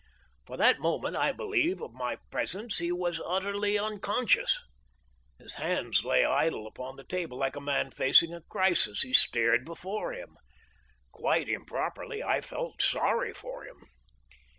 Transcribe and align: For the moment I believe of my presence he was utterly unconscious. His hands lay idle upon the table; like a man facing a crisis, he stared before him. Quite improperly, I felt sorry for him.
For 0.47 0.57
the 0.57 0.75
moment 0.79 1.15
I 1.15 1.31
believe 1.31 1.79
of 1.79 1.93
my 1.93 2.15
presence 2.31 2.79
he 2.79 2.91
was 2.91 3.21
utterly 3.23 3.77
unconscious. 3.77 4.59
His 5.37 5.53
hands 5.61 6.03
lay 6.03 6.25
idle 6.25 6.65
upon 6.65 6.95
the 6.95 7.03
table; 7.03 7.37
like 7.37 7.55
a 7.55 7.61
man 7.61 7.91
facing 7.91 8.33
a 8.33 8.41
crisis, 8.41 9.03
he 9.03 9.13
stared 9.13 9.63
before 9.63 10.11
him. 10.11 10.37
Quite 11.11 11.47
improperly, 11.47 12.23
I 12.23 12.41
felt 12.41 12.81
sorry 12.81 13.31
for 13.31 13.63
him. 13.63 13.77